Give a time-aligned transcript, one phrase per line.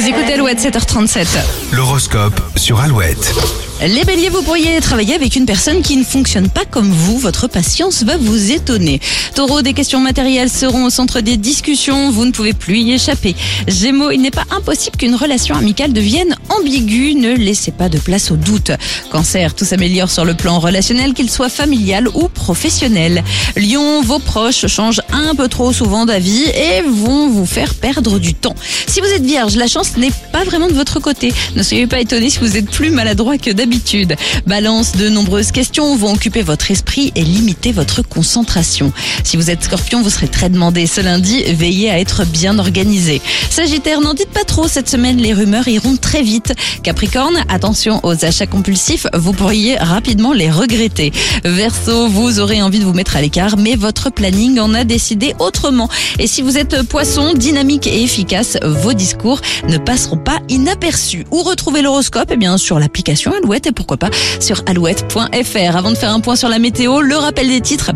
[0.00, 1.26] Vous écoutez Alouette 7h37.
[1.72, 3.69] L'horoscope sur Alouette.
[3.82, 7.16] Les béliers, vous pourriez travailler avec une personne qui ne fonctionne pas comme vous.
[7.16, 9.00] Votre patience va vous étonner.
[9.34, 12.10] Taureau, des questions matérielles seront au centre des discussions.
[12.10, 13.34] Vous ne pouvez plus y échapper.
[13.68, 17.14] Gémeaux, il n'est pas impossible qu'une relation amicale devienne ambiguë.
[17.14, 18.70] Ne laissez pas de place au doute.
[19.10, 23.24] Cancer, tout s'améliore sur le plan relationnel, qu'il soit familial ou professionnel.
[23.56, 28.34] Lion, vos proches changent un peu trop souvent d'avis et vont vous faire perdre du
[28.34, 28.56] temps.
[28.86, 31.32] Si vous êtes vierge, la chance n'est pas vraiment de votre côté.
[31.56, 33.69] Ne soyez pas étonné si vous êtes plus maladroit que d'habitude.
[34.46, 38.92] Balance, de nombreuses questions vont occuper votre esprit et limiter votre concentration.
[39.24, 41.42] Si vous êtes scorpion, vous serez très demandé ce lundi.
[41.44, 43.20] Veillez à être bien organisé.
[43.48, 46.52] Sagittaire, n'en dites pas trop cette semaine, les rumeurs iront très vite.
[46.82, 51.12] Capricorne, attention aux achats compulsifs, vous pourriez rapidement les regretter.
[51.44, 55.34] Verseau, vous aurez envie de vous mettre à l'écart, mais votre planning en a décidé
[55.38, 55.88] autrement.
[56.18, 61.24] Et si vous êtes poisson, dynamique et efficace, vos discours ne passeront pas inaperçus.
[61.30, 63.32] Où retrouver l'horoscope Eh bien, sur l'application
[63.66, 65.76] Et pourquoi pas sur alouette.fr.
[65.76, 67.92] Avant de faire un point sur la météo, le rappel des titres,